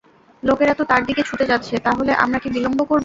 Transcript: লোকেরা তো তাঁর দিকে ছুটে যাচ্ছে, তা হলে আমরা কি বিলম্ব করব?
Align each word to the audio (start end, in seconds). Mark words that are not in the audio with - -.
লোকেরা 0.43 0.73
তো 0.73 0.83
তাঁর 0.83 1.01
দিকে 1.05 1.21
ছুটে 1.23 1.45
যাচ্ছে, 1.45 1.73
তা 1.77 1.91
হলে 1.91 2.11
আমরা 2.15 2.37
কি 2.39 2.49
বিলম্ব 2.49 2.79
করব? 2.83 2.99